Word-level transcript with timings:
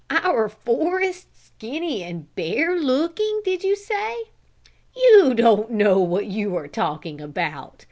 "Our 0.09 0.49
forests 0.49 1.45
skinny 1.49 2.01
and 2.01 2.33
bare 2.33 2.75
looking, 2.75 3.41
did 3.45 3.63
you 3.63 3.75
say? 3.75 4.15
You 4.95 5.35
don't 5.35 5.69
know 5.69 5.99
what 5.99 6.25
you 6.25 6.55
are 6.55 6.67
talking 6.67 7.21
about. 7.21 7.79